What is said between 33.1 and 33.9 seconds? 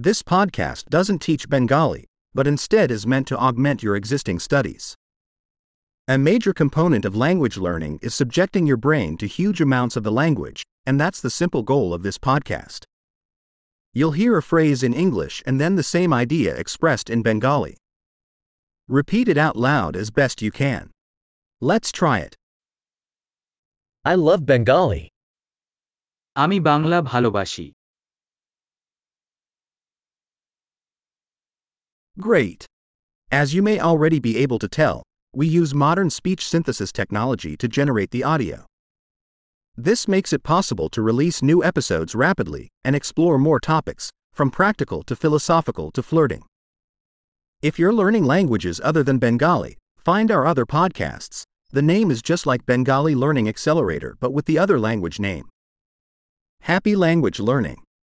As you may